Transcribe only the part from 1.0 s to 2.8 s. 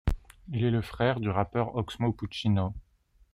du rappeur Oxmo Puccino.